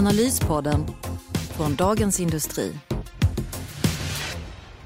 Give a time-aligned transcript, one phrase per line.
[0.00, 0.86] Analyspodden
[1.56, 2.72] från Dagens Industri.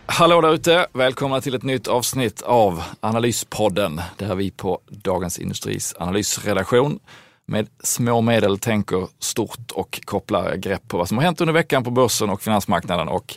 [0.07, 0.87] Hallå där ute!
[0.93, 6.99] Välkomna till ett nytt avsnitt av Analyspodden Det här är vi på Dagens Industris analysredaktion
[7.47, 11.85] med små medel tänker stort och kopplar grepp på vad som har hänt under veckan
[11.85, 13.37] på börsen och finansmarknaden och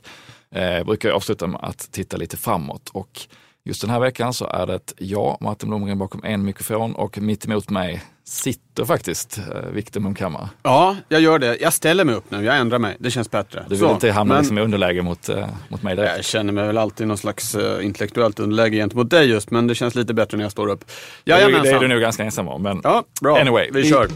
[0.51, 2.89] eh, brukar avsluta med att titta lite framåt.
[2.93, 3.27] Och
[3.67, 7.45] just den här veckan så är det jag, Martin Blomgren bakom en mikrofon och mitt
[7.45, 10.49] emot mig sitter faktiskt eh, Viktor Munkhammar.
[10.63, 11.57] Ja, jag gör det.
[11.61, 12.43] Jag ställer mig upp nu.
[12.45, 12.95] Jag ändrar mig.
[12.99, 13.63] Det känns bättre.
[13.63, 16.13] Du vill Så, inte hamna men liksom i underläge mot, eh, mot mig direkt?
[16.15, 19.75] Jag känner mig väl alltid någon slags uh, intellektuellt underläge gentemot dig just, men det
[19.75, 20.85] känns lite bättre när jag står upp.
[21.23, 22.61] det, är, det är du nog ganska ensam om.
[22.63, 23.39] Men Ja, bra.
[23.39, 24.07] Anyway, vi vi- kör.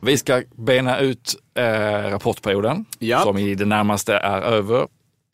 [0.00, 1.62] Vi ska bena ut eh,
[2.10, 3.20] rapportperioden Ja.
[3.22, 4.86] som i det närmaste är över.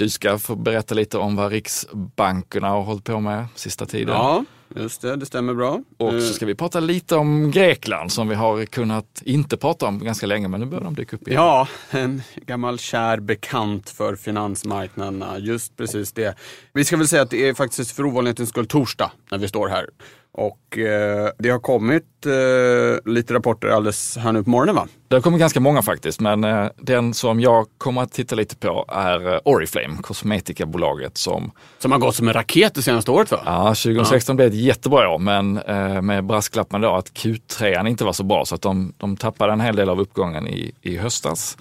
[0.02, 4.14] Du ska få berätta lite om vad riksbankerna har hållit på med sista tiden.
[4.14, 4.44] Ja,
[4.76, 5.16] just det.
[5.16, 5.80] Det stämmer bra.
[5.98, 9.86] Och Eh, så ska vi prata lite om Grekland som vi har kunnat inte prata
[9.86, 11.42] om ganska länge men nu börjar de dyka upp igen.
[11.42, 15.38] Ja, en gammal kär bekant för finansmarknaderna.
[15.38, 16.34] Just precis det.
[16.72, 19.68] Vi ska väl säga att det är faktiskt för ovanlighetens skull torsdag när vi står
[19.68, 19.86] här.
[20.34, 24.88] Och eh, det har kommit eh, lite rapporter alldeles här nu på morgonen va?
[25.08, 28.56] Det har kommit ganska många faktiskt men eh, den som jag kommer att titta lite
[28.56, 33.30] på är eh, Oriflame, kosmetikabolaget som Som har gått som en raket det senaste året
[33.30, 33.42] va?
[33.44, 38.12] Ja, 2016 blev ett jättebra år, men eh, med brasklappen då att Q3 inte var
[38.12, 41.56] så bra så att de, de tappade en hel del av uppgången i, i höstas.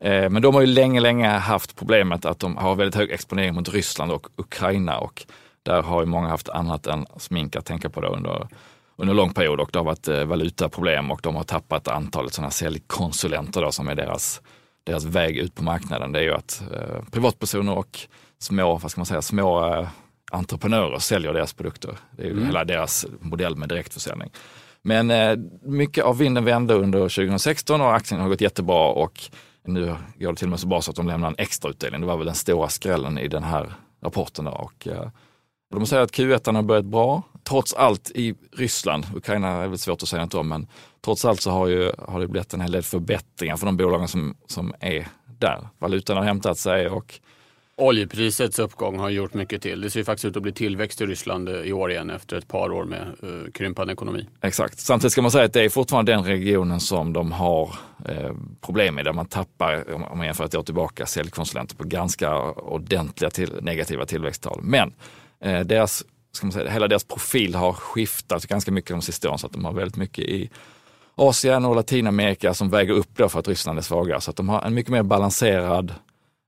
[0.00, 3.54] Eh, men de har ju länge, länge haft problemet att de har väldigt hög exponering
[3.54, 5.26] mot Ryssland och Ukraina och
[5.66, 8.48] där har ju många haft annat än smink att tänka på då under,
[8.96, 12.50] under lång period och det har varit eh, valutaproblem och de har tappat antalet sådana
[12.50, 14.42] säljkonsulenter då som är deras,
[14.84, 16.12] deras väg ut på marknaden.
[16.12, 18.00] Det är ju att eh, privatpersoner och
[18.38, 19.88] små, vad ska man säga, små eh,
[20.30, 21.98] entreprenörer säljer deras produkter.
[22.10, 24.30] Det är ju hela deras modell med direktförsäljning.
[24.82, 29.20] Men eh, mycket av vinden vände under 2016 och aktien har gått jättebra och
[29.64, 32.00] nu går det till och med så bra så att de lämnar en extra utdelning.
[32.00, 34.44] Det var väl den stora skrällen i den här rapporten.
[34.44, 34.50] Då.
[34.50, 35.08] Och, eh,
[35.70, 37.22] de säger att Q1 har börjat bra.
[37.44, 40.66] Trots allt i Ryssland, Ukraina är väl svårt att säga något om, men
[41.04, 44.08] trots allt så har, ju, har det blivit en hel del förbättringar för de bolagen
[44.08, 45.68] som, som är där.
[45.78, 47.20] Valutan har hämtat sig och
[47.78, 49.80] Oljeprisets uppgång har gjort mycket till.
[49.80, 52.36] Det ser ju faktiskt ut att bli tillväxt i Ryssland eh, i år igen efter
[52.36, 54.26] ett par år med uh, krympande ekonomi.
[54.40, 54.78] Exakt.
[54.78, 57.74] Samtidigt ska man säga att det är fortfarande den regionen som de har
[58.08, 62.38] eh, problem med, där man tappar, om man jämför ett år tillbaka, säljkonsulenter på ganska
[62.50, 64.60] ordentliga till, negativa tillväxttal.
[64.62, 64.92] Men
[65.46, 69.38] eh, deras, ska man säga, hela deras profil har skiftat ganska mycket de sista åren,
[69.38, 70.50] så att de har väldigt mycket i
[71.14, 74.20] Asien och Latinamerika som väger upp då för att Ryssland är svagare.
[74.20, 75.94] Så att de har en mycket mer balanserad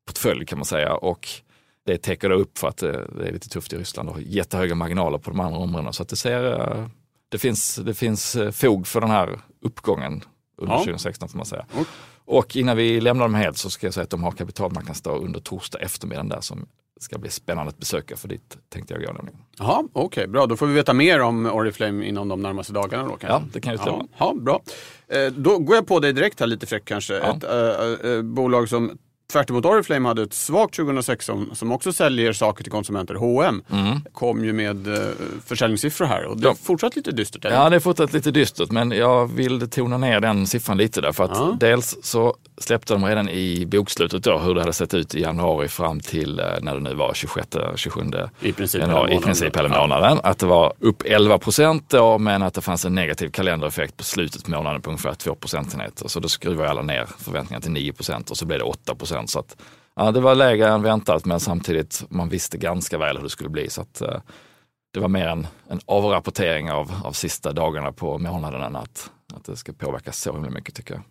[0.06, 1.28] portfölj kan man säga och
[1.86, 4.74] det täcker då upp för att eh, det är lite tufft i Ryssland och jättehöga
[4.74, 5.92] marginaler på de andra områdena.
[5.92, 6.86] Så att det, ser, eh,
[7.28, 10.22] det, finns, det finns fog för den här uppgången
[10.58, 10.78] under Ja.
[10.78, 11.66] 2016 får man säga.
[11.74, 11.86] Och-
[12.30, 15.40] Och innan vi lämnar dem helt så ska jag säga att de har kapitalmarknadsdag under
[15.40, 16.66] torsdag eftermiddag där som
[17.00, 19.40] ska bli spännande att besöka för dit tänkte jag gå nämligen.
[19.58, 20.46] Jaha, okej, bra.
[20.46, 23.26] Då får vi veta mer om Oriflame inom de närmaste dagarna då kanske.
[23.28, 24.06] Ja, det kan ju stämma.
[24.18, 24.60] Ja, bra.
[25.08, 27.14] Eh, då går jag på dig direkt här lite fräck kanske.
[27.14, 27.36] Ja.
[27.36, 27.44] Ett
[28.04, 28.98] eh, eh, bolag som
[29.32, 33.62] tvärt emot Oriflame hade ett svagt 2016 som också säljer saker till konsumenter, H&M
[34.12, 35.02] kom ju med eh,
[35.46, 36.50] försäljningssiffror här och det Ja.
[36.50, 37.44] har fortsatt lite dystert.
[37.44, 37.56] eller?
[37.56, 41.12] Ja, det är fortsatt lite dystert, men jag vill tona ner den siffran lite där.
[41.12, 41.56] För att Ja.
[41.60, 45.68] dels så släppte de redan i bokslutet då hur det hade sett ut i januari
[45.68, 48.00] fram till eh, när det nu var 26, 27
[48.40, 50.20] I princip januari, i princip hela månaden.
[50.22, 54.04] Att det var upp 11 procent då, men att det fanns en negativ kalendereffekt på
[54.04, 56.08] slutet på månaden på ungefär 2 procentenheter.
[56.08, 59.30] Så då skruvade alla ner förväntningarna till 9 procent och så blev det 8 procent.
[59.30, 59.56] Så att,
[59.96, 63.50] ja, det var lägre än väntat, men samtidigt man visste ganska väl hur det skulle
[63.50, 63.70] bli.
[63.70, 64.20] Så att, eh,
[64.94, 69.44] det var mer en, en avrapportering av, av sista dagarna på månaden än att, att
[69.44, 71.02] det ska påverkas så himla mycket tycker jag.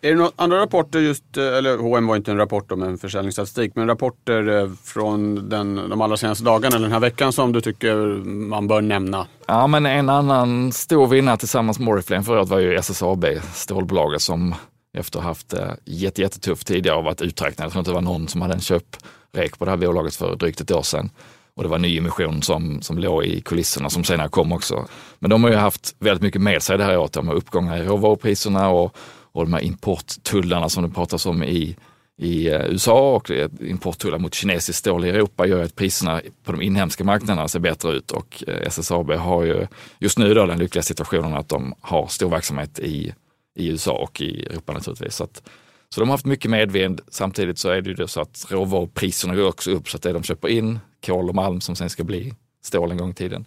[0.00, 2.98] Är det några andra rapporter just, eh, eller H&M var inte en rapport om en
[2.98, 7.52] försäljningsstatistik, men rapporter eh, från den, de allra senaste dagarna eller den här veckan som
[7.52, 9.26] du tycker man bör nämna?
[9.46, 14.22] Ja, men en annan stor vinnare tillsammans med Oriflame förra året var ju SSAB, stålbolaget
[14.22, 14.54] som
[14.98, 17.66] efter att ha haft det jätte, jättetufft tidigare och varit uträknade.
[17.66, 20.36] Jag tror inte det var någon som hade en köprek på det här bolaget för
[20.36, 21.10] drygt ett år sedan.
[21.54, 24.86] Och det var en ny emission som, som låg i kulisserna som senare kom också.
[25.18, 27.12] Men de har ju haft väldigt mycket med sig det här året.
[27.12, 28.96] De har uppgångar i råvarupriserna och,
[29.32, 31.76] och de här importtullarna som det pratas om i,
[32.16, 33.30] i eh, USA och
[33.60, 37.92] importtullar mot kinesiskt stål i Europa gör att priserna på de inhemska marknaderna ser bättre
[37.92, 39.66] ut och eh, SSAB har ju
[39.98, 43.14] just nu då den lyckliga situationen att de har stor verksamhet i,
[43.54, 45.16] i USA och i Europa naturligtvis.
[45.16, 45.42] Så, att,
[45.88, 47.00] så de har haft mycket medvind.
[47.08, 50.22] Samtidigt så är det ju så att råvarupriserna går också upp så att det de
[50.22, 53.44] köper in, kol och malm som sen ska bli stål en gång i tiden,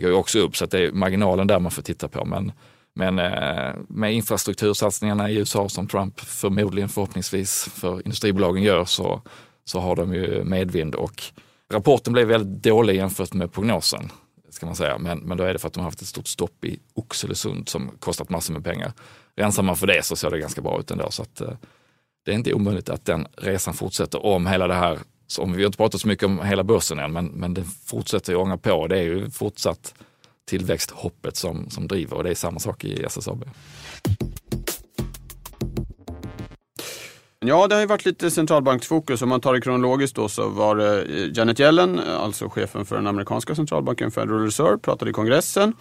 [0.00, 2.24] går ju också upp så att det är marginalen där man får titta på.
[2.24, 2.52] Men
[2.94, 9.22] men eh, med infrastruktursatsningarna i USA som Trump förmodligen förhoppningsvis för industribolagen gör så,
[9.64, 11.22] så har de ju medvind och
[11.72, 14.10] rapporten blev väldigt dålig jämfört med prognosen.
[14.50, 14.98] Ska man säga.
[14.98, 17.68] Men, men då är det för att de har haft ett stort stopp i Oxelösund
[17.68, 18.92] som kostat massor med pengar.
[19.36, 21.10] Rensar man för det så ser det ganska bra ut ändå.
[21.10, 21.52] Så att, eh,
[22.24, 25.66] det är inte omöjligt att den resan fortsätter om hela det här, som vi har
[25.66, 28.86] inte pratat så mycket om hela börsen än, men, men det fortsätter ju ånga på.
[28.86, 29.94] Det är ju fortsatt
[30.44, 33.44] tillväxthoppet som, som driver och det är samma sak i SSAB.
[37.46, 39.22] Ja, det har ju varit lite centralbanksfokus.
[39.22, 41.04] Om man tar det kronologiskt då så var det
[41.36, 45.72] Janet Yellen, alltså chefen för den amerikanska centralbanken Federal Reserve, pratade i kongressen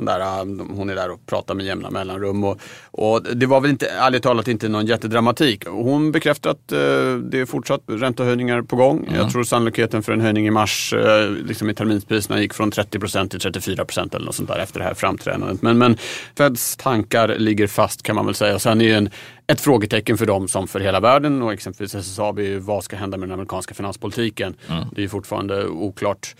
[0.00, 2.44] sån där, äh, hon är där och pratar med jämna mellanrum.
[2.44, 2.60] Och,
[2.90, 5.66] och det var väl inte, ärligt talat inte någon jättedramatik.
[5.66, 8.98] Hon bekräftar att uh, det är fortsatt räntehöjningar på gång.
[8.98, 9.14] Mm.
[9.14, 13.28] Jag tror sannolikheten för en höjning i mars uh, liksom i terminspriserna gick från 30%
[13.28, 15.62] till 34% eller något sånt där efter det här framträdandet.
[15.62, 15.96] Men, men
[16.36, 18.58] Feds tankar ligger fast kan man väl säga.
[18.58, 19.10] Sen är en,
[19.46, 23.16] ett frågetecken för dem som för hela världen och exempelvis SSAB är vad ska hända
[23.16, 24.54] med den amerikanska finanspolitiken.
[24.68, 24.84] Mm.
[24.92, 26.34] Det är fortfarande oklart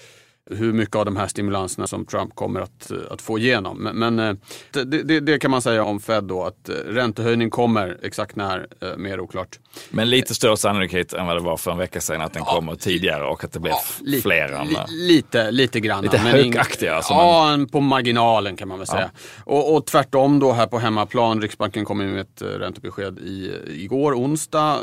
[0.51, 3.79] hur mycket av de här stimulanserna som Trump kommer att, att få igenom.
[3.79, 4.35] Men, men eh,
[4.71, 8.67] det, det, det, kan man säga om Fed då, att eh, räntehöjning kommer, exakt när,
[8.81, 9.59] eh, mer oklart.
[9.91, 12.55] Men lite större sannolikhet än vad det var för en vecka sedan att den ja,
[12.55, 14.65] kommer tidigare och att det blir ja, fler.
[14.65, 16.03] Li, lite, lite grann.
[16.03, 16.95] Lite högaktiga.
[16.95, 17.69] Alltså, ja, men...
[17.69, 19.11] på marginalen kan man väl säga.
[19.15, 19.53] Ja.
[19.53, 24.79] Och, och tvärtom då här på hemmaplan, Riksbanken kom med ett räntebesked i, igår, onsdag.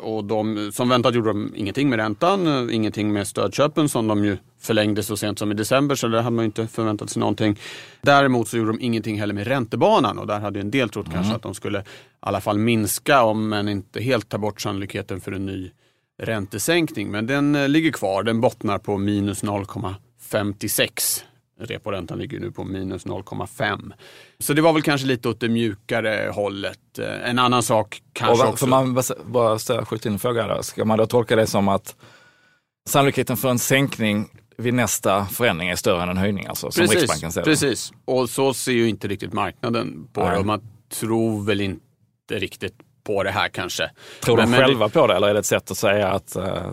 [0.00, 4.36] Och de, som väntat gjorde de ingenting med räntan, ingenting med stödköpen som de ju
[4.60, 7.58] förlängdes så sent som i december så där hade man inte förväntat sig någonting.
[8.02, 11.16] Däremot så gjorde de ingenting heller med räntebanan och där hade en del trott mm.
[11.16, 11.82] kanske att de skulle i
[12.20, 15.70] alla fall minska om men inte helt ta bort sannolikheten för en ny
[16.22, 17.10] räntesänkning.
[17.10, 21.22] Men den eh, ligger kvar, den bottnar på minus 0,56.
[21.60, 23.92] Reporäntan ligger nu på minus 0,5.
[24.38, 26.98] Så det var väl kanske lite åt det mjukare hållet.
[26.98, 28.66] Eh, en annan sak kanske och, också...
[28.66, 30.62] Får man bara skjuta in en fråga där?
[30.62, 31.96] Ska man då tolka det som att
[32.88, 37.00] sannolikheten för en sänkning vid nästa förändring är större än en höjning, alltså, som precis,
[37.00, 37.44] Riksbanken säger.
[37.44, 40.44] Precis, och så ser ju inte riktigt marknaden på det.
[40.44, 41.80] Man tror väl inte
[42.30, 43.90] riktigt på det här kanske.
[44.20, 46.36] Tror men, de själva det, på det eller är det ett sätt att säga att
[46.36, 46.70] uh,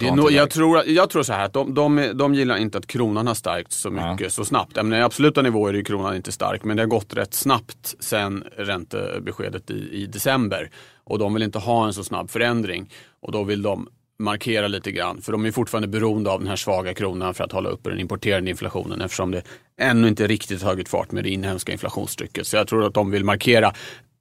[0.00, 3.26] no, jag, tror, jag tror så här att de, de, de gillar inte att kronan
[3.26, 4.30] har stärkt så mycket ja.
[4.30, 4.76] så snabbt.
[4.76, 8.44] Men I absoluta nivåer är kronan inte stark men det har gått rätt snabbt sen
[8.56, 10.70] räntebeskedet i, i december.
[11.04, 12.90] Och de vill inte ha en så snabb förändring.
[13.20, 15.22] Och då vill de markera lite grann.
[15.22, 18.00] För de är fortfarande beroende av den här svaga kronan för att hålla uppe den
[18.00, 19.42] importerade inflationen eftersom det
[19.80, 22.46] ännu inte riktigt tagit fart med det inhemska inflationstrycket.
[22.46, 23.72] Så jag tror att de vill markera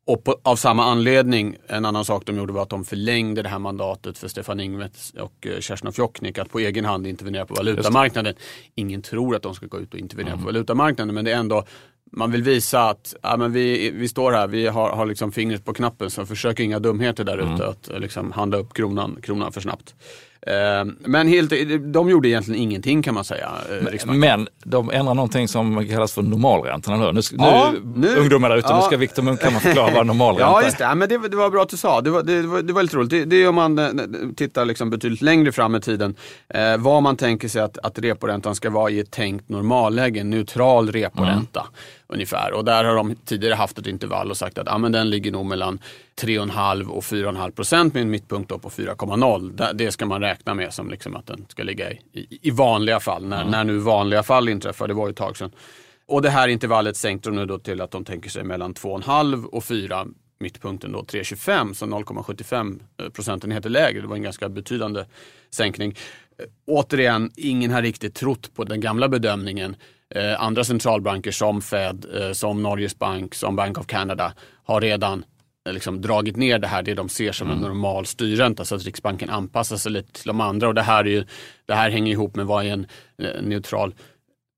[0.08, 3.50] och på, av samma anledning, en annan sak de gjorde var att de förlängde det
[3.50, 7.54] här mandatet för Stefan Ingves och uh, Kerstin Fjoknik att på egen hand intervenera på
[7.54, 8.36] valutamarknaden.
[8.76, 10.44] Ingen tror att de ska gå ut och intervenera mm.
[10.44, 11.64] på valutamarknaden men det är ändå
[12.12, 15.66] man vill visa att ja, men vi, vi står här, vi har, har liksom fingret
[15.66, 17.70] på knappen så försök inga dumheter där ute mm.
[17.70, 19.96] att liksom handla upp kronan, kronan för snabbt.
[20.48, 21.54] Eh, men helt,
[21.94, 23.50] de gjorde egentligen ingenting kan man säga.
[23.70, 27.12] Eh, men, men de ändrar någonting som kallas för normalräntorna nu.
[27.12, 28.76] Nu, ja, nu, nu ungdomar där ute, ja.
[28.76, 30.52] nu ska Viktor Munkhammar förklara vad normalränta är.
[30.52, 30.96] Ja, just det.
[30.96, 32.02] men det, det, var bra att du sa.
[32.02, 33.10] Det var, det, var, det var lite roligt.
[33.10, 33.90] Det, det är om man eh,
[34.36, 36.16] tittar liksom betydligt längre fram i tiden.
[36.50, 40.30] Eh, vad man tänker sig att, att reporäntan ska vara i ett tänkt normalläge, en
[40.30, 41.60] neutral reporänta.
[41.60, 41.74] Mm
[42.12, 42.54] ungefär.
[42.54, 45.32] Och där har de tidigare haft ett intervall och sagt att ah, men den ligger
[45.32, 45.80] nog mellan
[46.22, 49.74] 3,5 och 4,5 procent med en mittpunkt på 4,0.
[49.74, 52.00] Det ska man räkna med som liksom att den ska ligga i,
[52.42, 53.26] i, vanliga fall.
[53.26, 53.52] När, mm.
[53.52, 55.52] när nu vanliga fall inträffar, det var ju ett tag sedan.
[56.08, 59.46] Och det här intervallet sänkte de nu då till att de tänker sig mellan 2,5
[59.46, 60.08] och 4
[60.40, 62.80] mittpunkten då 3,25 så 0,75
[63.12, 64.02] procentenheter lägre.
[64.02, 65.06] Det var en ganska betydande
[65.50, 65.96] sänkning.
[66.68, 69.76] Återigen, ingen har riktigt trott på den gamla bedömningen.
[70.16, 75.24] Eh, andra centralbanker som Fed, eh, som Norges bank, som Bank of Canada har redan
[75.68, 77.58] eh, liksom dragit ner det här, det de ser som mm.
[77.58, 81.04] en normal styrränta så att Riksbanken anpassar sig lite till de andra och det här,
[81.04, 81.26] är ju,
[81.66, 82.88] det här hänger ihop med vad är en
[83.42, 83.94] neutral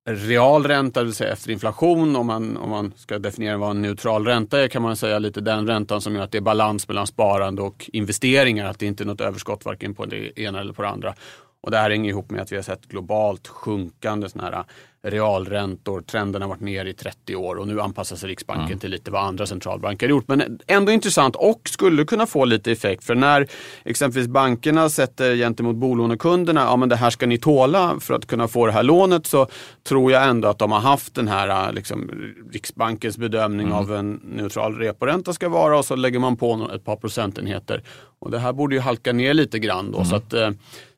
[0.10, 2.16] real ränta, det vill säga efter inflation.
[2.16, 5.42] Om man, om man ska definiera vad en neutral ränta är kan man säga lite
[5.42, 8.66] den räntan som gör att det är balans mellan sparande och investeringar.
[8.66, 11.16] Att det inte är något överskott varken på det ena eller på det andra.
[11.64, 14.64] Och det här hänger ihop med att vi har sett globalt sjunkande såna här
[15.04, 16.02] realräntor.
[16.02, 18.80] Trenden har varit ner i 30 år och nu anpassar sig Riksbanken mm.
[18.80, 20.28] till lite vad andra centralbanker har gjort.
[20.28, 23.04] Men ändå intressant och skulle kunna få lite effekt.
[23.04, 23.48] För när
[23.84, 28.48] exempelvis bankerna sätter gentemot bolånekunderna, ja men det här ska ni tåla för att kunna
[28.48, 29.48] få det här lånet, så
[29.84, 32.12] tror jag ändå att de har haft den här liksom,
[32.52, 33.78] Riksbankens bedömning mm.
[33.78, 37.84] av en neutral reporänta ska vara och så lägger man på ett par procentenheter.
[38.20, 40.10] Och det här borde ju halka ner lite grann då, mm.
[40.10, 40.50] så att eh,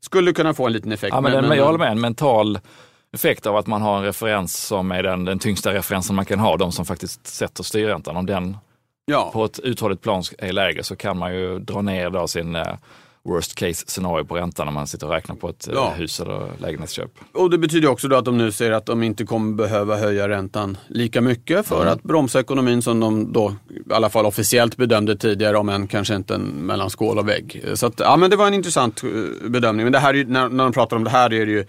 [0.06, 1.14] skulle kunna få en liten effekt.
[1.14, 2.60] Ja, men, men, men jag håller med, en mental
[3.14, 6.40] effekt av att man har en referens som är den, den tyngsta referensen man kan
[6.40, 8.18] ha, de som faktiskt sätter styrräntan.
[8.18, 8.58] Om den
[9.06, 9.30] ja.
[9.34, 12.64] på ett uthålligt plan är lägre så kan man ju dra ner då sin uh,
[13.26, 15.94] worst case scenario på räntan när man sitter och räknar på ett eh, ja.
[15.98, 17.12] hus eller lägenhetsköp.
[17.34, 20.30] Och det betyder också då att de nu säger att de inte kommer behöva höja
[20.30, 21.94] räntan lika mycket för mm.
[21.94, 26.16] att bromsa ekonomin som de då i alla fall officiellt bedömde tidigare, om än kanske
[26.16, 27.64] inte en mellan skål och vägg.
[27.74, 29.10] Så att, ja men det var en intressant eh,
[29.50, 29.86] bedömning.
[29.86, 31.66] Men det här är, när, när de pratar om det här är det ju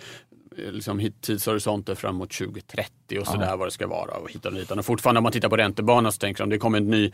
[0.56, 3.56] liksom, tidshorisonter framåt 2030 och sådär ja.
[3.56, 4.14] vad det ska vara.
[4.14, 4.78] Och hitan och hitan.
[4.78, 7.12] Och fortfarande om man tittar på räntebanan så tänker de det kommer en ny,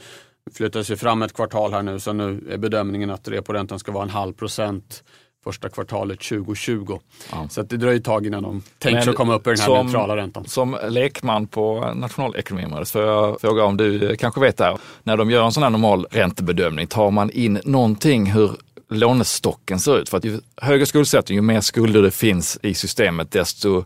[0.54, 4.02] flyttar sig fram ett kvartal här nu så nu är bedömningen att reporäntan ska vara
[4.02, 5.04] en halv procent
[5.44, 6.98] första kvartalet 2020.
[7.32, 7.48] Ja.
[7.50, 9.66] Så att det dröjer ett tag innan de tänker sig komma upp i den här
[9.66, 10.44] som, neutrala räntan.
[10.44, 14.78] Som lekman på nationalekonomiområdet får jag fråga om du kanske vet det här.
[15.02, 18.50] När de gör en sån här normal räntebedömning, tar man in någonting hur
[18.92, 20.08] lånestocken ser ut.
[20.08, 23.84] För att ju högre skuldsättning, ju mer skulder det finns i systemet, desto,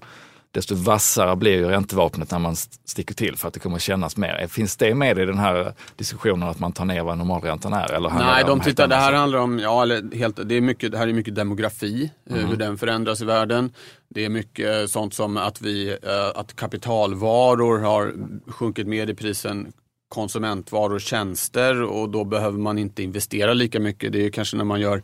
[0.50, 4.46] desto vassare blir ju räntevapnet när man sticker till för att det kommer kännas mer.
[4.46, 7.92] Finns det med i den här diskussionen att man tar ner vad normalräntan är?
[7.92, 10.98] Eller Nej, de tittar, det här handlar om, ja, eller helt, det, är mycket, det
[10.98, 12.46] här är mycket demografi, mm.
[12.46, 13.72] hur den förändras i världen.
[14.08, 18.14] Det är mycket sånt som att, vi, eh, att kapitalvaror har
[18.50, 19.72] sjunkit mer i prisen
[20.08, 24.12] konsumentvaror och tjänster och då behöver man inte investera lika mycket.
[24.12, 25.02] Det är kanske när man gör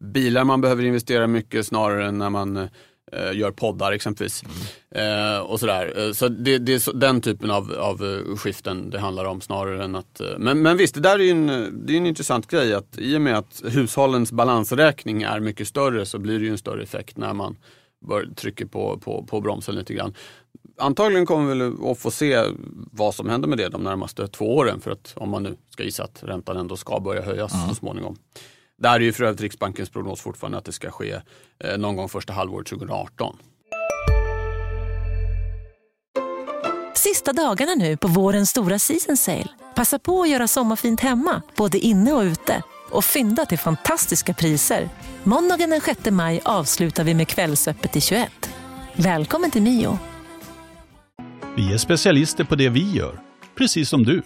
[0.00, 4.42] bilar man behöver investera mycket snarare än när man eh, gör poddar exempelvis.
[4.44, 5.34] Mm.
[5.34, 6.06] Eh, och sådär.
[6.06, 9.40] Eh, så det, det, är så, den typen av, av eh, skiften det handlar om
[9.40, 10.20] snarare än att...
[10.20, 11.46] Eh, men, men visst, det där är en,
[11.86, 16.06] det är en intressant grej att i och med att hushållens balansräkning är mycket större
[16.06, 17.56] så blir det ju en större effekt när man
[18.08, 20.14] bör, trycker på, på, på bromsen lite grann
[20.78, 22.42] antagligen kommer vi att få se
[22.92, 24.80] vad som händer med det de närmaste två åren.
[24.80, 27.68] För att om man nu ska gissa att räntan ändå ska börja höjas mm.
[27.68, 28.16] så småningom.
[28.76, 31.20] Där är ju för övrigt Riksbankens prognos fortfarande att det ska ske
[31.58, 33.36] eh, någon gång första halvåret 2018.
[36.94, 39.48] Sista dagarna nu på vårens stora season sale.
[39.74, 42.62] Passa på att göra sommarfint hemma, både inne och ute.
[42.90, 44.88] Och fynda till fantastiska priser.
[45.22, 48.50] Måndagen den 6 maj avslutar vi med Kvällsöppet i 21.
[48.96, 49.98] Välkommen till Mio.
[51.56, 53.20] Vi är specialister på det vi gör,
[53.58, 54.22] precis som du.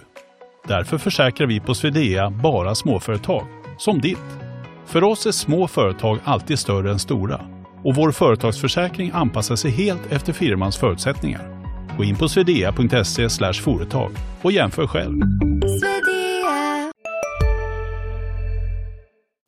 [0.69, 3.47] Därför försäkrar vi på Swedea bara småföretag,
[3.79, 4.39] som ditt.
[4.87, 7.41] För oss är små företag alltid större än stora
[7.85, 11.65] och vår företagsförsäkring anpassar sig helt efter firmans förutsättningar.
[11.97, 14.11] Gå in på swedea.se företag
[14.43, 15.21] och jämför själv.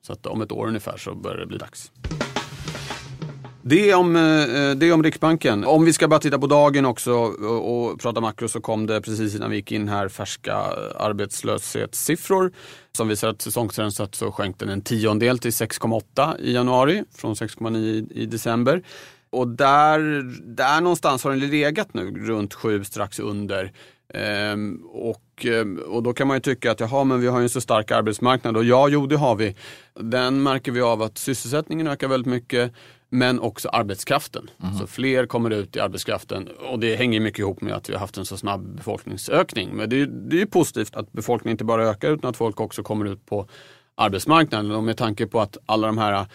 [0.06, 1.92] Så att om ett år ungefär så börjar det bli dags.
[3.62, 5.64] Det om, eh, eh, det är om Riksbanken.
[5.64, 9.00] Om vi ska bara titta på dagen också och, och prata makro så kom det
[9.00, 12.52] precis innan vi gick in här färska eh, arbetslöshetssiffror
[12.92, 17.76] som visar att säsongsrensat så sjönk den en tiondel till 6,8 i januari från 6,9
[17.76, 18.82] i, i december.
[19.30, 20.22] Och där,
[20.56, 23.72] där någonstans har den legat nu, runt 7 strax under.
[24.14, 25.46] Ehm, och,
[25.86, 27.90] och då kan man ju tycka att jaha, men vi har ju en så stark
[27.90, 29.56] arbetsmarknad och ja, jo det har vi.
[29.94, 32.72] Den märker vi av att sysselsättningen ökar väldigt mycket
[33.10, 34.50] men också arbetskraften.
[34.62, 34.74] Mm.
[34.74, 38.00] Så fler kommer ut i arbetskraften och det hänger mycket ihop med att vi har
[38.00, 39.70] haft en så snabb befolkningsökning.
[39.72, 42.82] Men det är, det är positivt att befolkningen inte bara ökar utan att folk också
[42.82, 43.48] kommer ut på
[43.94, 44.70] arbetsmarknaden.
[44.70, 46.26] Och med tanke på att alla de här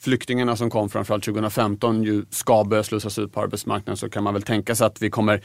[0.00, 4.34] flyktingarna som kom framförallt 2015 ju ska börja slussas ut på arbetsmarknaden så kan man
[4.34, 5.42] väl tänka sig att vi kommer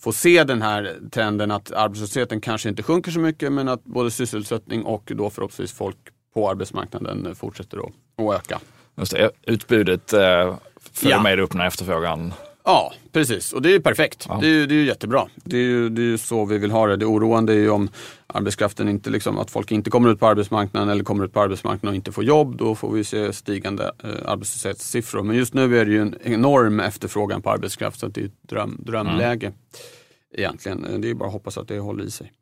[0.00, 4.10] få se den här trenden att arbetslösheten kanske inte sjunker så mycket men att både
[4.10, 5.96] sysselsättning och då förhoppningsvis folk
[6.34, 8.60] på arbetsmarknaden fortsätter att öka.
[8.98, 10.56] Just det, utbudet eh,
[10.92, 11.22] följer ja.
[11.22, 12.32] med upp när efterfrågan
[12.68, 13.52] Ja, precis.
[13.52, 14.26] Och det är perfekt.
[14.28, 14.38] Ja.
[14.40, 15.28] Det, är, det är jättebra.
[15.34, 16.96] Det är ju det är så vi vill ha det.
[16.96, 17.88] Det oroande är ju om
[18.26, 21.88] arbetskraften inte, liksom, att folk inte kommer ut på arbetsmarknaden eller kommer ut på arbetsmarknaden
[21.88, 22.56] och inte får jobb.
[22.56, 25.22] Då får vi se stigande eh, arbetslöshetssiffror.
[25.22, 28.42] Men just nu är det ju en enorm efterfrågan på arbetskraft så det är ett
[28.42, 29.46] dröm, drömläge.
[29.46, 29.58] Mm.
[30.34, 31.00] Egentligen.
[31.00, 32.32] Det är bara att hoppas att det håller i sig.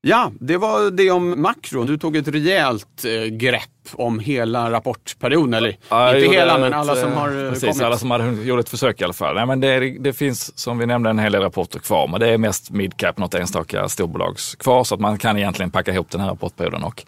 [0.00, 1.86] Ja, det var det om makron.
[1.86, 3.62] Du tog ett rejält eh, grepp
[3.92, 7.82] om hela rapportperioden, eller ja, inte hela, ett, men alla som har eh, precis, kommit.
[7.82, 9.34] alla som har gjort ett försök i alla fall.
[9.34, 12.28] Nej, men det, det, finns, som vi nämnde, en hel del rapporter kvar, men det
[12.28, 16.20] är mest midcap, något enstaka storbolags kvar, så att man kan egentligen packa ihop den
[16.20, 17.04] här rapportperioden och,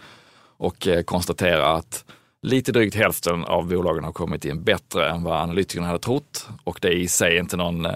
[0.56, 2.04] och eh, konstatera att
[2.42, 6.78] lite drygt hälften av bolagen har kommit in bättre än vad analytikerna hade trott och
[6.82, 7.92] det är i sig inte någon eh,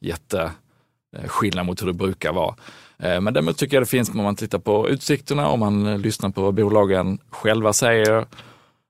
[0.00, 2.54] jätteskillnad mot hur det brukar vara.
[3.02, 5.98] Eh, men däremot tycker jag det finns, om man tittar på utsikterna, om man eh,
[5.98, 8.26] lyssnar på vad bolagen själva säger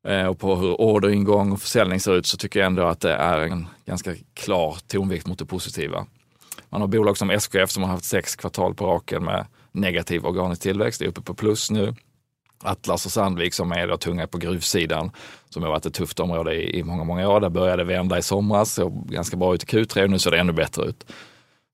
[0.09, 3.15] eh, och på hur orderingång och försäljning ser ut, så tycker jag ändå att det
[3.15, 6.07] är en ganska klar tonvikt mot det positiva.
[6.69, 10.63] Man har bolag som SKF som har haft sex kvartal på raken med negativ organisk
[10.63, 11.95] tillväxt, det är uppe på plus nu.
[12.65, 15.11] Atlas och Sandvik som är då tunga på gruvsidan,
[15.49, 17.41] som har varit ett tufft område i, i många, många år.
[17.41, 20.39] Där började vända i somras, såg ganska bra ut i Q3 och nu ser det
[20.39, 21.07] ännu bättre ut.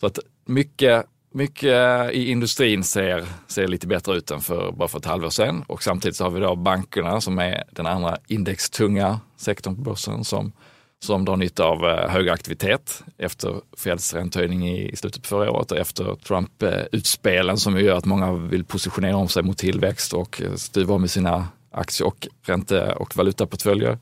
[0.00, 4.89] Så att mycket, mycket eh, i industrin ser, ser lite bättre ut än för bara
[4.89, 5.65] för ett halvår sedan.
[5.67, 10.25] Och samtidigt så har vi då bankerna som är den andra indextunga sektorn på börsen
[10.25, 10.53] som
[11.01, 15.73] som drar nytta av eh, hög aktivitet efter Feds räntehöjning i slutet på förra året
[15.73, 20.55] och efter Trump-utspelen som gör att många vill positionera om sig mot tillväxt och eh,
[20.55, 23.99] stuva om i sina aktie och ränte och valutaportföljer.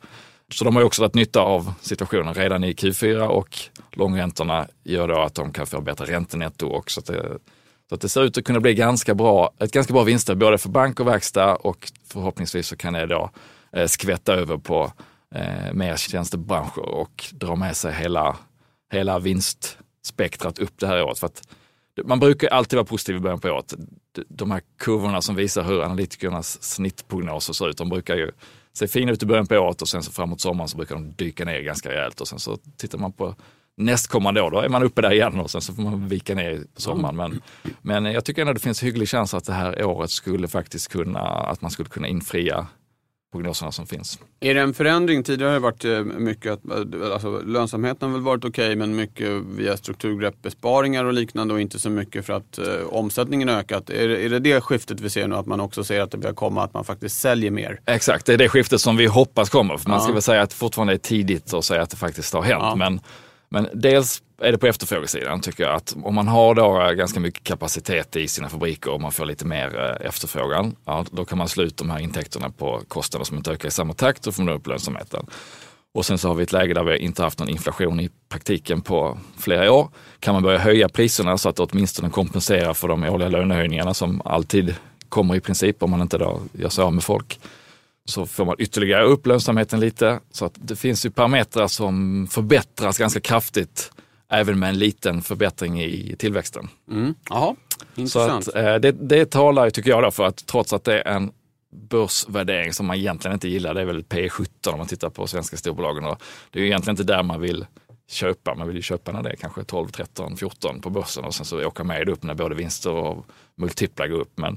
[0.52, 3.59] Så de har också dragit nytta av situationen redan i Q4 och
[3.96, 7.00] långräntorna gör då att de kan få bättre räntenetto också.
[7.00, 7.38] Så att det,
[7.88, 10.58] så att det ser ut att kunna bli ganska bra, ett ganska bra vinster både
[10.58, 13.30] för bank och verkstad och förhoppningsvis så kan det då
[13.72, 14.92] eh, skvätta över på
[15.34, 18.36] eh, mer tjänstebranscher och dra med sig hela,
[18.92, 21.18] hela vinstspektrat upp det här året.
[21.18, 21.42] För att
[22.04, 23.74] man brukar alltid vara positiv i början på året.
[24.28, 28.30] De här kurvorna som visar hur analytikernas snittprognoser ser ut, de brukar ju
[28.72, 31.12] se fina ut i början på året och sen så framåt sommaren så brukar de
[31.12, 33.34] dyka ner ganska rejält och sen så tittar man på
[33.76, 36.50] nästkommande år, då är man uppe där igen och sen så får man vika ner
[36.50, 37.16] i sommaren.
[37.16, 37.40] Men,
[37.83, 41.21] men jag tycker ändå det finns hygglig chans att det här året skulle faktiskt kunna,
[41.21, 42.66] att man skulle kunna infria
[43.33, 44.18] prognoserna som finns.
[44.40, 45.23] Är det en förändring?
[45.23, 48.76] Tidigare har det varit eh, mycket att eh, alltså, lönsamheten har väl varit okej okay,
[48.76, 53.49] men mycket via strukturgrepp, besparingar och liknande och inte så mycket för att eh, omsättningen
[53.49, 53.90] ökat.
[53.90, 55.37] Är, är det det skiftet vi ser nu?
[55.37, 57.80] Att man också ser att det börjar komma att man faktiskt säljer mer?
[57.87, 59.76] Exakt, det är det skiftet som vi hoppas kommer.
[59.76, 60.04] För man ja.
[60.04, 62.62] ska väl säga att det fortfarande är tidigt att säga att det faktiskt har hänt.
[62.62, 62.76] Ja.
[62.76, 63.00] Men,
[63.56, 65.75] men dels är det på efterfrågesidan tycker jag.
[65.75, 69.26] Att om man har då eh, ganska mycket kapacitet i sina fabriker och man får
[69.26, 73.25] lite mer eh, efterfrågan, ja, då kan man slå ut de här intäkterna på kostnader
[73.25, 75.26] som inte ökar i samma takt och får man upp lönsamheten.
[75.95, 78.80] Och sen så har vi ett läge där vi inte haft någon inflation i praktiken
[78.80, 79.88] på flera år.
[80.21, 84.23] Kan man börja höja priserna så att det åtminstone kompenserar för de årliga lönehöjningarna som
[84.25, 84.75] alltid
[85.08, 87.40] kommer i princip om man inte då gör sig av med folk
[88.06, 90.21] så får man ytterligare upp lönsamheten lite.
[90.30, 93.92] Så att det finns ju parametrar som förbättras ganska kraftigt
[94.28, 96.69] även med en liten förbättring i tillväxten.
[96.90, 97.14] Mm.
[97.30, 97.56] Aha,
[97.95, 98.45] intressant.
[98.45, 101.16] Så att, eh, det, det talar, tycker jag, då för att trots att det är
[101.16, 101.32] en
[101.71, 105.26] börsvärdering som man egentligen inte gillar, det är väl P 17 om man tittar på
[105.26, 106.04] svenska storbolagen.
[106.04, 107.66] Och det är ju egentligen inte där man vill
[108.08, 111.34] köpa, man vill ju köpa när det är kanske 12, 13, 14 på börsen och
[111.34, 114.32] sen så åka med upp när både vinster och multiplar går upp.
[114.34, 114.56] Men,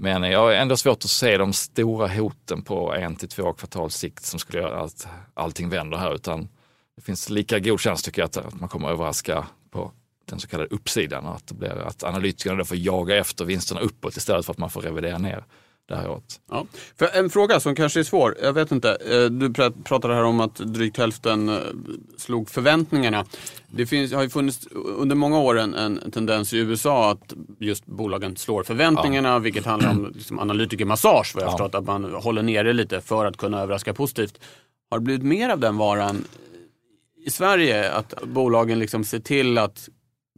[0.00, 3.96] men jag har ändå svårt att se de stora hoten på en till två kvartals
[3.96, 6.48] sikt som skulle göra att allting vänder här, utan
[6.96, 9.92] det finns lika god chans tycker jag att, att man kommer överraska på
[10.24, 13.80] den så kallade uppsidan och att, det blir, att analytikerna då får jaga efter vinsterna
[13.80, 15.44] uppåt istället för att man får revidera ner
[15.88, 16.40] det här året.
[16.50, 16.66] Ja.
[16.96, 18.98] För en fråga som kanske är svår, jag vet inte.
[19.10, 19.52] Eh, du
[19.84, 21.58] pratade här om att drygt hälften eh,
[22.16, 23.24] slog förväntningarna.
[23.66, 27.86] Det finns, har ju funnits under många år en, en tendens i USA att just
[27.86, 29.38] bolagen slår förväntningarna, ja.
[29.38, 31.52] vilket handlar om liksom analytikermassage vad jag ja.
[31.52, 34.40] förstått, att man håller nere lite för att kunna överraska positivt.
[34.90, 36.24] Har det blivit mer av den varan
[37.26, 39.88] i Sverige att bolagen liksom ser till att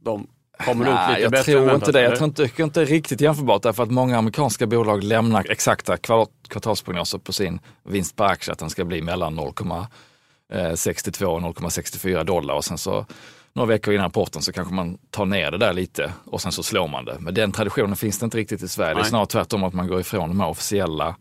[0.03, 0.27] de
[0.65, 1.45] kommer Nej, ut lite jag?
[1.45, 2.03] Tror inte det.
[2.03, 7.19] Jag tror inte, är inte riktigt jämförbart därför att många amerikanska bolag lämnar exakta kvartalsprognoser
[7.19, 12.65] på sin vinst per aktie att den ska bli mellan 0,62 och 0,64 dollar och
[12.65, 13.07] sen så
[13.53, 16.63] några veckor innan rapporten så kanske man tar ner det där lite och sen så
[16.63, 17.17] slår man det.
[17.21, 18.95] Men den traditionen finns det inte riktigt i Sverige.
[18.95, 19.03] Nej.
[19.03, 21.17] Det är snarare tvärtom att man går ifrån de här officiella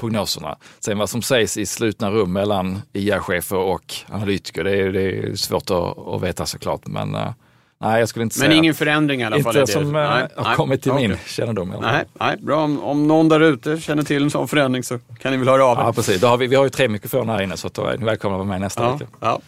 [0.00, 0.58] prognoserna.
[0.80, 5.34] Sen vad som sägs i slutna rum mellan IA-chefer och analytiker, det är, det är
[5.34, 6.86] svårt att, att veta såklart.
[6.86, 7.30] Men uh,
[7.82, 8.58] nej, jag skulle inte Men säga.
[8.58, 9.56] ingen förändring i alla fall?
[9.56, 11.08] Inte som uh, nej, har kommit till okay.
[11.08, 11.74] min kännedom.
[11.80, 12.64] Nej, nej, bra.
[12.64, 15.64] Om, om någon där ute känner till en sån förändring så kan ni väl höra
[15.64, 15.82] av er.
[15.82, 16.20] Ja, precis.
[16.20, 18.36] Då har vi, vi har ju tre mikrofoner här inne så då är ni välkomna
[18.36, 19.06] att vara med nästa ja, vecka.
[19.20, 19.40] Ja.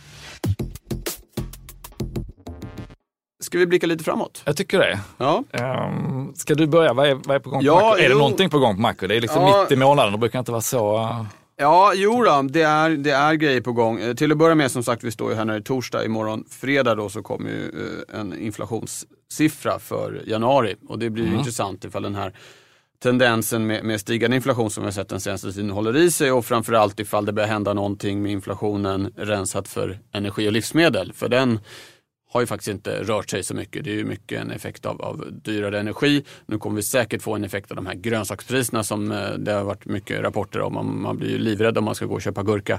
[3.45, 4.43] Ska vi blicka lite framåt?
[4.45, 5.01] Jag tycker det.
[5.19, 5.45] Ja.
[5.53, 6.93] Um, ska du börja?
[6.93, 8.05] Vad är, vad är på gång på ja, Macro?
[8.05, 9.09] Är det någonting på gång på Macro?
[9.09, 9.61] Det är liksom ja.
[9.61, 11.11] mitt i månaden, det brukar inte vara så...
[11.57, 14.01] Ja, jo då, det är, det är grejer på gång.
[14.01, 16.05] Eh, till att börja med, som sagt, vi står ju här när det är torsdag.
[16.05, 20.77] Imorgon fredag då så kommer ju uh, en inflationssiffra för januari.
[20.89, 21.39] Och det blir mm.
[21.39, 22.33] intressant ifall den här
[23.03, 26.33] tendensen med, med stigande inflation som vi har sett den senaste tiden håller i sig
[26.33, 31.13] och framförallt ifall det börjar hända någonting med inflationen rensat för energi och livsmedel.
[31.13, 31.61] För den
[32.35, 33.85] har ju faktiskt inte rört sig så mycket.
[33.85, 36.25] Det är ju mycket en effekt av, av dyrare energi.
[36.47, 39.65] Nu kommer vi säkert få en effekt av de här grönsakspriserna som eh, det har
[39.65, 40.75] varit mycket rapporter om.
[40.75, 42.79] Man, man blir ju livrädd om man ska gå och köpa gurka.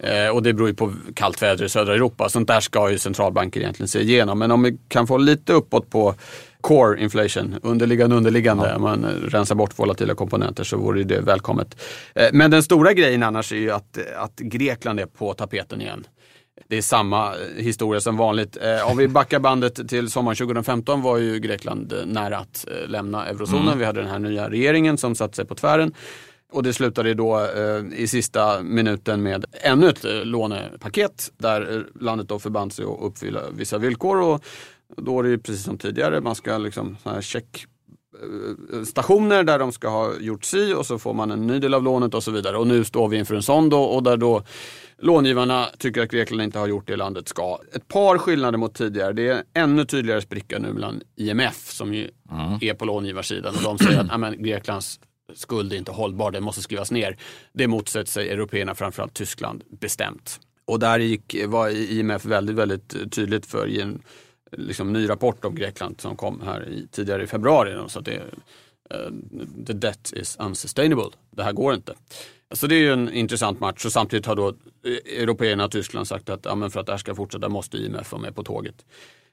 [0.00, 2.28] Eh, och det beror ju på kallt väder i södra Europa.
[2.28, 4.38] Sånt där ska ju centralbanker egentligen se igenom.
[4.38, 6.14] Men om vi kan få lite uppåt på
[6.60, 8.78] core inflation, underliggande underliggande, ja.
[8.78, 11.82] man rensar bort volatila komponenter så vore det välkommet.
[12.14, 16.06] Eh, men den stora grejen annars är ju att, att Grekland är på tapeten igen
[16.68, 18.56] det är samma historia som vanligt.
[18.62, 22.88] Eh, om vi backar bandet till sommaren 2015 var ju Grekland eh, nära att eh,
[22.88, 23.66] lämna eurozonen.
[23.66, 23.78] Mm.
[23.78, 25.94] Vi hade den här nya regeringen som satte sig på tvären.
[26.52, 32.28] Och det slutade då eh, i sista minuten med ännu ett eh, lånepaket där landet
[32.28, 34.20] då förband sig att uppfylla vissa villkor.
[34.20, 34.44] Och
[34.96, 37.66] då är det precis som tidigare, man ska liksom check
[38.86, 41.82] stationer där de ska ha gjort si och så får man en ny del av
[41.82, 42.56] lånet och så vidare.
[42.56, 44.42] Och nu står vi inför en sån då och där då
[45.02, 47.58] långivarna tycker att Grekland inte har gjort det landet ska.
[47.74, 49.12] Ett par skillnader mot tidigare.
[49.12, 52.58] Det är ännu tydligare spricka nu mellan IMF som ju mm.
[52.60, 55.00] är på långivarsidan och de säger att amen, Greklands
[55.34, 57.16] skuld är inte hållbar, den måste skrivas ner.
[57.52, 60.40] Det motsätter sig européerna, framförallt Tyskland, bestämt.
[60.64, 64.02] Och där gick, var IMF väldigt, väldigt tydligt för i en
[64.52, 67.88] liksom, ny rapport om Grekland som kom här i, tidigare i februari.
[67.88, 68.18] Så att det,
[68.94, 69.10] uh,
[69.66, 71.10] the debt is unsustainable.
[71.30, 71.94] Det här går inte.
[72.52, 76.08] Så det är ju en intressant match och samtidigt har då eh, européerna och Tyskland
[76.08, 78.42] sagt att ja, men för att det här ska fortsätta måste IMF vara med på
[78.42, 78.84] tåget.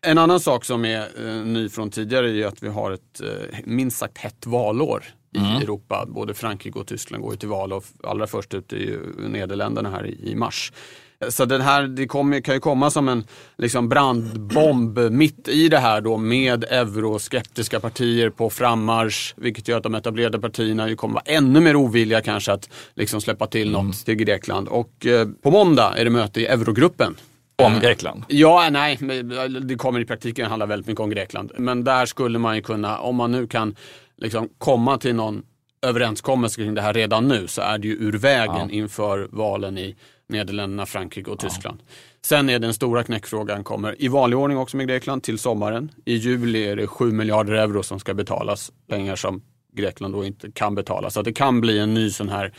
[0.02, 3.60] En annan sak som är eh, ny från tidigare är att vi har ett eh,
[3.64, 5.04] minst sagt hett valår
[5.34, 5.56] i mm.
[5.56, 6.06] Europa.
[6.08, 9.90] Både Frankrike och Tyskland går ju till val och allra först ut är ju Nederländerna
[9.90, 10.74] här i, i mars.
[11.30, 13.24] Så den här, det kommer, kan ju komma som en
[13.58, 19.34] liksom brandbomb mitt i det här då med euroskeptiska partier på frammarsch.
[19.38, 23.22] Vilket gör att de etablerade partierna ju kommer vara ännu mer ovilliga kanske att liksom
[23.22, 23.94] släppa till något mm.
[23.94, 24.68] till Grekland.
[24.68, 27.16] Och eh, på måndag är det möte i eurogruppen.
[27.56, 28.24] Om Grekland?
[28.28, 28.98] Ja, nej,
[29.62, 31.52] det kommer i praktiken handla väldigt mycket om Grekland.
[31.58, 33.76] Men där skulle man ju kunna, om man nu kan
[34.18, 35.44] liksom komma till någon
[35.82, 38.70] överenskommelse kring det här redan nu så är det ju ur vägen ja.
[38.70, 39.96] inför valen i
[40.30, 41.78] Nederländerna, Frankrike och Tyskland.
[41.86, 41.94] Ja.
[42.26, 45.92] Sen är den stora knäckfrågan kommer i vanlig ordning också med Grekland till sommaren.
[46.06, 48.72] I juli är det 7 miljarder euro som ska betalas.
[48.88, 49.42] Pengar som
[49.74, 51.10] Grekland då inte kan betala.
[51.10, 52.54] Så det kan bli en ny sån här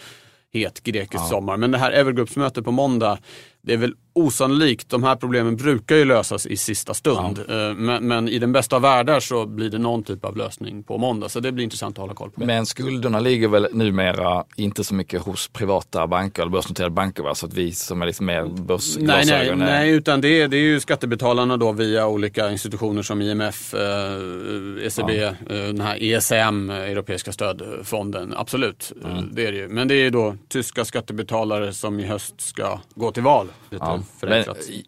[0.53, 1.29] het grekisk ja.
[1.29, 1.57] sommar.
[1.57, 3.19] Men det här Evergruppsmötet på måndag,
[3.63, 3.95] det är väl
[4.27, 4.89] osannolikt.
[4.89, 7.45] De här problemen brukar ju lösas i sista stund.
[7.49, 7.69] Ja.
[7.69, 10.83] Eh, men, men, i den bästa av världar så blir det någon typ av lösning
[10.83, 11.29] på måndag.
[11.29, 12.45] Så det blir intressant att hålla koll på.
[12.45, 17.35] Men skulderna ligger väl numera inte så mycket hos privata banker eller börsnoterade banker va?
[17.35, 19.59] Så att vi som är liksom mer börsglasögon.
[19.59, 23.23] Nej, nej, nej, utan det är, det är ju skattebetalarna då via olika institutioner som
[23.23, 25.29] IMF, eh, ECB, ja.
[25.29, 28.35] eh, den här ESM, Europeiska stödfonden.
[28.37, 29.29] Absolut, mm.
[29.33, 29.69] det är det ju.
[29.69, 33.49] Men det är då tyska skattebetalare som i höst ska gå till val.
[33.71, 34.01] Ja.
[34.21, 34.45] Men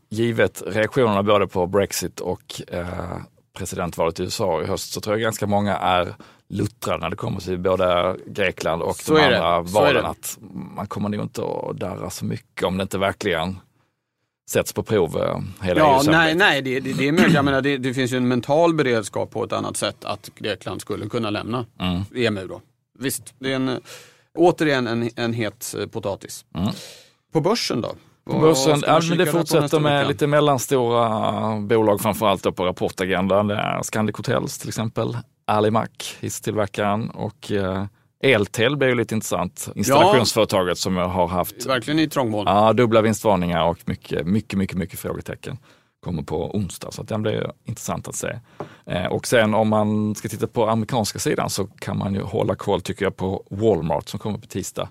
[0.08, 3.16] givet reaktionerna både på Brexit och eh,
[3.52, 6.14] presidentvalet i USA i höst så tror jag ganska många är
[6.48, 10.06] luttrade när det kommer till både Grekland och så de andra valen.
[10.06, 10.38] Att
[10.76, 13.58] man kommer nog inte att darra så mycket om det inte verkligen
[14.50, 17.34] sätts på prov eh, hela ja, Nej, nej det, det, det är möjligt.
[17.34, 20.80] Jag menar, det, det, finns ju en mental beredskap på ett annat sätt att Grekland
[20.80, 22.02] skulle kunna lämna mm.
[22.14, 22.46] EMU.
[22.46, 22.60] Då.
[22.98, 23.80] Visst, det är en,
[24.34, 26.44] återigen en, en het eh, potatis.
[26.54, 26.68] Mm.
[27.32, 27.94] På börsen då?
[28.24, 33.46] Börsen, ja, men det fortsätter med lite mellanstora bolag framförallt på rapportagendan.
[33.46, 37.84] Det är Scandic Hotels till exempel, Alimac, hisstillverkaren och eh,
[38.22, 39.68] Eltel blir ju lite intressant.
[39.74, 42.44] Installationsföretaget ja, som har haft verkligen i trångmål.
[42.46, 45.58] Ja, dubbla vinstvarningar och mycket, mycket, mycket, mycket frågetecken.
[46.04, 48.38] Kommer på onsdag, så den blir intressant att se.
[48.86, 52.54] Eh, och sen om man ska titta på amerikanska sidan så kan man ju hålla
[52.54, 54.88] koll tycker jag på Walmart som kommer på tisdag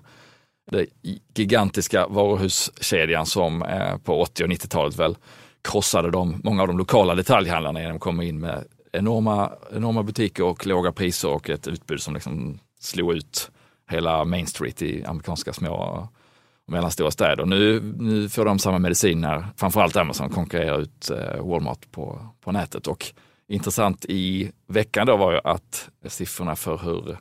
[0.70, 0.86] den
[1.34, 5.16] gigantiska varuhuskedjan som eh, på 80 och 90-talet väl
[5.62, 10.44] krossade de, många av de lokala detaljhandlarna genom att komma in med enorma, enorma butiker
[10.44, 13.50] och låga priser och ett utbud som liksom slog ut
[13.90, 17.44] hela Main Street i amerikanska små och mellanstora städer.
[17.46, 22.52] Nu, nu får de samma medicin när framförallt Amazon konkurrerar ut eh, Walmart på, på
[22.52, 22.86] nätet.
[22.86, 23.06] Och
[23.48, 27.16] intressant i veckan då var ju att siffrorna för hur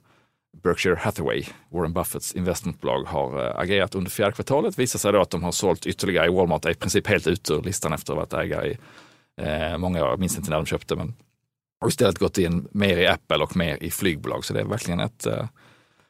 [0.64, 4.80] Berkshire Hathaway, Warren Buffetts investmentbolag, har eh, agerat under fjärde kvartalet.
[4.80, 7.54] Visar sig då att de har sålt ytterligare i Walmart, är i princip helt ute
[7.54, 8.78] ur listan efter att ha varit ägare i
[9.42, 10.10] eh, många år.
[10.10, 11.14] Jag minns inte när de köpte, men
[11.82, 14.46] har istället gått in mer i Apple och mer i flygbolag.
[14.46, 15.48] Så det är verkligen ett, eh,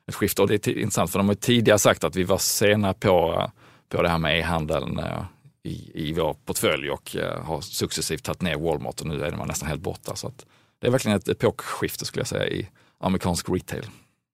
[0.07, 0.41] ett skifte.
[0.41, 3.49] Och det är intressant för de har tidigare sagt att vi var sena på, eh,
[3.89, 5.23] på det här med e-handeln eh,
[5.63, 9.47] i, i vår portfölj och eh, har successivt tagit ner Walmart och nu är man
[9.47, 10.15] nästan helt borta.
[10.15, 10.31] Så
[10.79, 13.85] det är verkligen ett epokskifte skulle jag säga i amerikansk retail.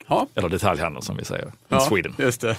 [0.07, 0.27] Ja.
[0.35, 1.51] Eller detaljhandel som vi säger.
[1.67, 2.15] Ja, Sweden.
[2.17, 2.57] Just det.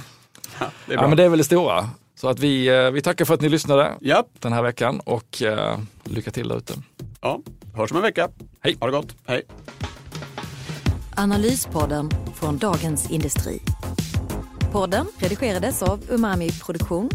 [0.59, 1.05] Ja, det, är bra.
[1.05, 1.91] ja, men det är väl det stora.
[2.15, 4.27] Så att vi, eh, vi tackar för att ni lyssnade yep.
[4.39, 6.75] den här veckan och uh, lycka till där ute.
[7.21, 7.41] Ja,
[7.75, 8.29] hörs om en vecka.
[8.61, 8.77] Hej.
[8.81, 9.17] Ha det gott.
[9.27, 9.43] Hej.
[11.17, 13.61] Analyspodden från Dagens Industri.
[14.73, 17.11] Podden redigerades av Umami Produktion.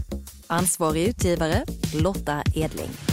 [0.47, 3.12] Ansvarig utgivare Lotta Edling.